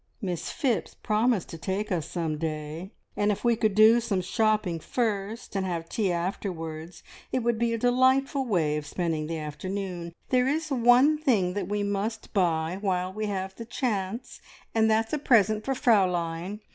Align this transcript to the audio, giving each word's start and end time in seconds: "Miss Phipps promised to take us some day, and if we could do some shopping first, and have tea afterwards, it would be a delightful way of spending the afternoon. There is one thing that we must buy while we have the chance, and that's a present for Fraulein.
"Miss 0.19 0.49
Phipps 0.51 0.95
promised 0.95 1.49
to 1.49 1.59
take 1.59 1.91
us 1.91 2.09
some 2.09 2.39
day, 2.39 2.91
and 3.15 3.31
if 3.31 3.43
we 3.43 3.55
could 3.55 3.75
do 3.75 3.99
some 3.99 4.19
shopping 4.21 4.79
first, 4.79 5.55
and 5.55 5.63
have 5.63 5.87
tea 5.89 6.11
afterwards, 6.11 7.03
it 7.31 7.43
would 7.43 7.59
be 7.59 7.71
a 7.71 7.77
delightful 7.77 8.43
way 8.43 8.77
of 8.77 8.87
spending 8.87 9.27
the 9.27 9.37
afternoon. 9.37 10.11
There 10.29 10.47
is 10.47 10.71
one 10.71 11.19
thing 11.19 11.53
that 11.53 11.67
we 11.69 11.83
must 11.83 12.33
buy 12.33 12.79
while 12.81 13.13
we 13.13 13.27
have 13.27 13.53
the 13.53 13.63
chance, 13.63 14.41
and 14.73 14.89
that's 14.89 15.13
a 15.13 15.19
present 15.19 15.63
for 15.63 15.75
Fraulein. 15.75 16.61